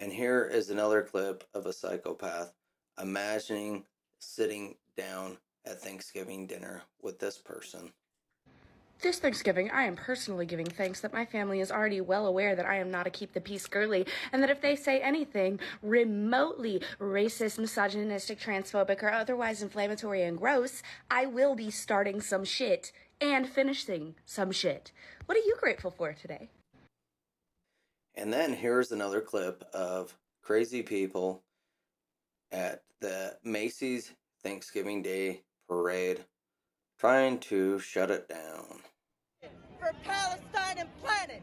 And 0.00 0.12
here 0.12 0.44
is 0.44 0.70
another 0.70 1.02
clip 1.02 1.44
of 1.54 1.66
a 1.66 1.72
psychopath 1.72 2.52
imagining 3.00 3.84
sitting 4.18 4.76
down 4.96 5.38
at 5.66 5.80
Thanksgiving 5.80 6.46
dinner 6.46 6.82
with 7.02 7.18
this 7.18 7.38
person. 7.38 7.92
This 9.02 9.18
Thanksgiving, 9.18 9.70
I 9.70 9.84
am 9.84 9.96
personally 9.96 10.44
giving 10.44 10.66
thanks 10.66 11.00
that 11.00 11.14
my 11.14 11.24
family 11.24 11.60
is 11.60 11.72
already 11.72 12.02
well 12.02 12.26
aware 12.26 12.54
that 12.54 12.66
I 12.66 12.76
am 12.76 12.90
not 12.90 13.06
a 13.06 13.10
keep 13.10 13.32
the 13.32 13.40
peace 13.40 13.66
girly, 13.66 14.06
and 14.30 14.42
that 14.42 14.50
if 14.50 14.60
they 14.60 14.76
say 14.76 15.00
anything 15.00 15.58
remotely 15.80 16.82
racist, 17.00 17.58
misogynistic, 17.58 18.38
transphobic, 18.38 19.02
or 19.02 19.10
otherwise 19.10 19.62
inflammatory 19.62 20.22
and 20.22 20.36
gross, 20.36 20.82
I 21.10 21.24
will 21.24 21.54
be 21.54 21.70
starting 21.70 22.20
some 22.20 22.44
shit 22.44 22.92
and 23.22 23.48
finishing 23.48 24.16
some 24.26 24.52
shit. 24.52 24.92
What 25.24 25.38
are 25.38 25.46
you 25.46 25.56
grateful 25.58 25.90
for 25.90 26.12
today? 26.12 26.50
And 28.16 28.30
then 28.30 28.52
here's 28.52 28.92
another 28.92 29.22
clip 29.22 29.64
of 29.72 30.14
crazy 30.42 30.82
people 30.82 31.42
at 32.52 32.82
the 33.00 33.38
Macy's 33.44 34.12
Thanksgiving 34.42 35.00
Day 35.00 35.40
parade 35.66 36.22
trying 37.00 37.38
to 37.38 37.78
shut 37.78 38.10
it 38.10 38.28
down. 38.28 38.80
For 39.78 39.90
Palestine 40.04 40.76
and 40.80 40.88
planet, 41.02 41.42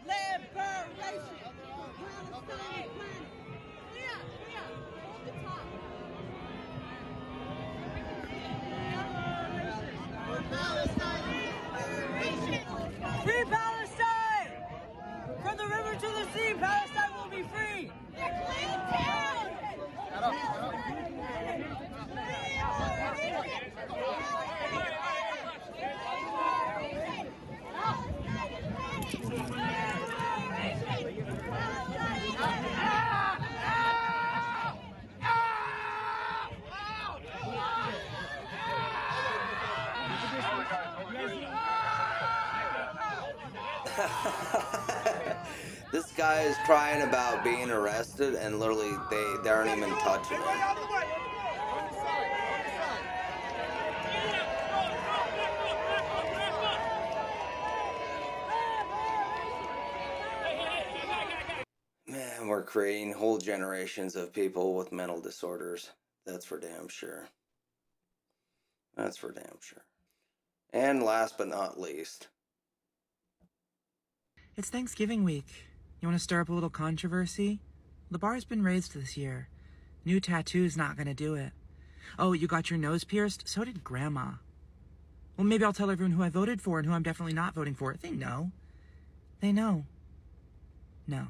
liberation. 0.00 1.20
Free 13.24 13.44
Palestine! 13.50 14.52
From 15.42 15.56
the 15.58 15.66
river 15.66 15.94
to 15.94 16.00
the 16.00 16.24
sea, 16.32 16.54
Palestine 16.58 17.10
will 17.14 17.28
be 17.30 17.42
free. 17.52 17.90
this 18.14 18.24
guy 20.20 20.63
is 46.42 46.56
crying 46.64 47.02
about 47.02 47.44
being 47.44 47.70
arrested 47.70 48.34
and 48.34 48.58
literally 48.58 48.92
they, 49.10 49.34
they 49.42 49.50
aren't 49.50 49.76
even 49.76 49.90
touching 50.00 50.38
him. 50.38 50.76
Man, 62.06 62.48
we're 62.48 62.62
creating 62.62 63.12
whole 63.12 63.38
generations 63.38 64.16
of 64.16 64.32
people 64.32 64.74
with 64.76 64.92
mental 64.92 65.20
disorders. 65.20 65.90
That's 66.26 66.44
for 66.44 66.58
damn 66.58 66.88
sure. 66.88 67.28
That's 68.96 69.16
for 69.16 69.32
damn 69.32 69.58
sure. 69.60 69.84
And 70.72 71.02
last 71.02 71.38
but 71.38 71.48
not 71.48 71.80
least, 71.80 72.28
It's 74.56 74.70
Thanksgiving 74.70 75.24
week. 75.24 75.73
You 76.04 76.08
want 76.08 76.18
to 76.18 76.22
stir 76.22 76.42
up 76.42 76.50
a 76.50 76.52
little 76.52 76.68
controversy? 76.68 77.60
The 78.10 78.18
bar's 78.18 78.44
been 78.44 78.62
raised 78.62 78.92
this 78.92 79.16
year. 79.16 79.48
New 80.04 80.20
tattoo's 80.20 80.76
not 80.76 80.98
gonna 80.98 81.14
do 81.14 81.34
it. 81.34 81.52
Oh, 82.18 82.34
you 82.34 82.46
got 82.46 82.68
your 82.68 82.78
nose 82.78 83.04
pierced? 83.04 83.48
So 83.48 83.64
did 83.64 83.82
Grandma. 83.82 84.32
Well, 85.38 85.46
maybe 85.46 85.64
I'll 85.64 85.72
tell 85.72 85.90
everyone 85.90 86.12
who 86.12 86.22
I 86.22 86.28
voted 86.28 86.60
for 86.60 86.78
and 86.78 86.86
who 86.86 86.92
I'm 86.92 87.02
definitely 87.02 87.32
not 87.32 87.54
voting 87.54 87.74
for. 87.74 87.96
They 87.96 88.10
know. 88.10 88.52
They 89.40 89.50
know. 89.50 89.86
No. 91.06 91.28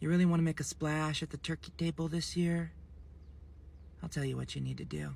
You 0.00 0.08
really 0.08 0.26
want 0.26 0.40
to 0.40 0.44
make 0.44 0.58
a 0.58 0.64
splash 0.64 1.22
at 1.22 1.30
the 1.30 1.36
turkey 1.36 1.70
table 1.78 2.08
this 2.08 2.36
year? 2.36 2.72
I'll 4.02 4.08
tell 4.08 4.24
you 4.24 4.36
what 4.36 4.56
you 4.56 4.60
need 4.60 4.78
to 4.78 4.84
do. 4.84 5.14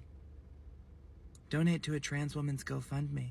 Donate 1.50 1.82
to 1.82 1.94
a 1.94 1.98
trans 1.98 2.36
woman's 2.36 2.62
GoFundMe 2.62 3.30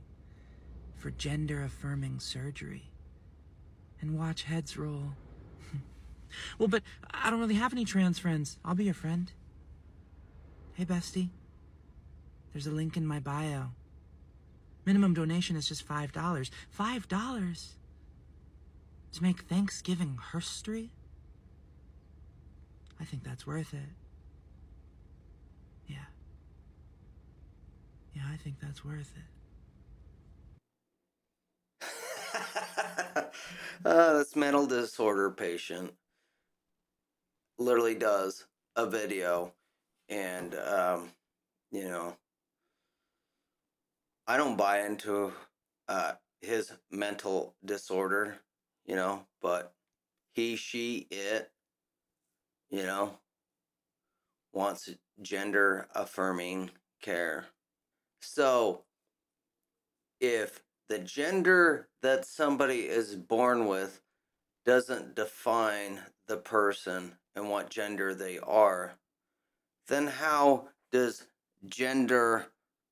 for 0.97 1.11
gender 1.11 1.63
affirming 1.63 2.19
surgery. 2.19 2.89
And 4.03 4.19
watch 4.19 4.43
heads 4.43 4.75
roll. 4.75 5.13
well, 6.59 6.67
but 6.67 6.83
I 7.09 7.29
don't 7.29 7.39
really 7.39 7.55
have 7.55 7.71
any 7.71 7.85
trans 7.85 8.19
friends. 8.19 8.59
I'll 8.65 8.75
be 8.75 8.83
your 8.83 8.93
friend. 8.93 9.31
Hey, 10.73 10.83
bestie. 10.83 11.29
There's 12.51 12.67
a 12.67 12.71
link 12.71 12.97
in 12.97 13.07
my 13.07 13.21
bio. 13.21 13.67
Minimum 14.85 15.13
donation 15.13 15.55
is 15.55 15.69
just 15.69 15.87
$5. 15.87 16.11
$5 16.11 17.67
to 19.13 19.23
make 19.23 19.43
Thanksgiving 19.43 20.19
history? 20.33 20.91
I 22.99 23.05
think 23.05 23.23
that's 23.23 23.47
worth 23.47 23.73
it. 23.73 23.89
Yeah. 25.87 25.95
Yeah, 28.13 28.23
I 28.29 28.35
think 28.35 28.57
that's 28.59 28.83
worth 28.83 29.13
it. 29.15 29.32
Uh, 33.85 34.13
this 34.13 34.35
mental 34.35 34.65
disorder 34.65 35.29
patient 35.31 35.91
literally 37.57 37.95
does 37.95 38.45
a 38.75 38.85
video 38.85 39.53
and 40.09 40.55
um, 40.55 41.09
you 41.71 41.87
know 41.87 42.15
i 44.27 44.37
don't 44.37 44.57
buy 44.57 44.81
into 44.81 45.31
uh, 45.87 46.13
his 46.41 46.71
mental 46.91 47.55
disorder 47.63 48.37
you 48.85 48.95
know 48.95 49.25
but 49.41 49.73
he 50.33 50.55
she 50.55 51.07
it 51.11 51.51
you 52.69 52.83
know 52.83 53.17
wants 54.53 54.89
gender 55.21 55.87
affirming 55.95 56.69
care. 57.01 57.47
So 58.21 58.83
if 60.19 60.61
the 60.89 60.99
gender 60.99 61.87
that 62.01 62.25
somebody 62.25 62.81
is 62.81 63.15
born 63.15 63.67
with 63.67 64.01
doesn't 64.65 65.15
define 65.15 65.99
the 66.27 66.37
person 66.37 67.15
and 67.35 67.49
what 67.49 67.69
gender 67.69 68.13
they 68.13 68.39
are, 68.39 68.93
then 69.87 70.07
how 70.07 70.67
does 70.91 71.27
gender 71.65 72.47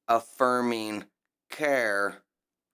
affirming 0.08 1.06
care 1.50 2.22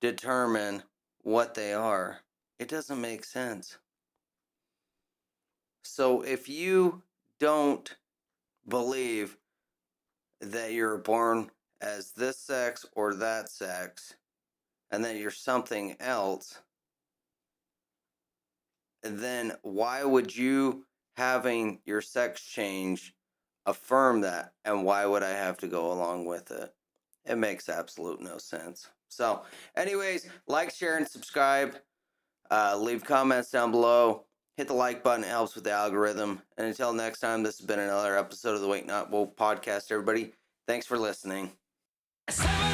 determine 0.02 0.84
what 1.24 1.54
they 1.54 1.74
are? 1.74 2.20
It 2.60 2.70
doesn't 2.70 3.02
make 3.02 3.24
sense. 3.24 3.78
So 5.84 6.22
if 6.22 6.50
you 6.50 7.02
don't 7.40 7.96
believe 8.68 9.38
that 10.42 10.74
you're 10.74 10.98
born 10.98 11.50
as 11.82 12.12
this 12.12 12.38
sex 12.38 12.86
or 12.94 13.14
that 13.16 13.50
sex 13.50 14.16
and 14.92 15.04
then 15.04 15.18
you're 15.18 15.32
something 15.32 15.96
else, 16.00 16.60
then 19.04 19.54
why 19.62 20.04
would 20.04 20.36
you 20.36 20.86
having 21.16 21.80
your 21.86 22.02
sex 22.02 22.42
change 22.42 23.14
affirm 23.66 24.22
that 24.22 24.54
and 24.66 24.84
why 24.86 25.06
would 25.06 25.24
I 25.24 25.32
have 25.32 25.58
to 25.60 25.68
go 25.68 25.92
along 25.92 26.26
with 26.26 26.52
it? 26.52 26.74
It 27.26 27.38
makes 27.38 27.70
absolute 27.70 28.22
no 28.22 28.38
sense. 28.38 28.88
So, 29.10 29.44
anyways, 29.76 30.30
like, 30.48 30.72
share, 30.72 30.98
and 30.98 31.08
subscribe. 31.08 31.76
Uh, 32.50 32.78
leave 32.80 33.04
comments 33.04 33.52
down 33.52 33.72
below. 33.72 34.24
Hit 34.56 34.68
the 34.68 34.74
like 34.74 35.04
button, 35.04 35.24
it 35.24 35.28
helps 35.28 35.54
with 35.54 35.66
the 35.66 35.72
algorithm. 35.72 36.42
And 36.58 36.66
until 36.66 36.92
next 36.92 37.20
time, 37.20 37.44
this 37.44 37.60
has 37.60 37.68
been 37.68 37.80
another 37.80 38.18
episode 38.18 38.56
of 38.56 38.62
the 38.62 38.68
Wake 38.68 38.88
Not 38.88 39.12
Woke 39.12 39.38
podcast, 39.38 39.92
everybody. 39.92 40.34
Thanks 40.68 40.88
for 40.88 40.98
listening. 40.98 41.52
702 42.30 42.58
breaking 42.58 42.67